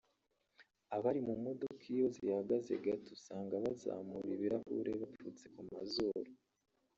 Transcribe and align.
abari 0.95 1.19
mu 1.27 1.35
modoka 1.45 1.83
iyo 1.93 2.07
zihagaze 2.15 2.73
gato 2.85 3.09
usanga 3.17 3.53
bazamura 3.63 4.27
ibirahure 4.35 4.91
bapfutse 5.01 5.45
ku 5.53 5.61
mazuru 5.73 6.21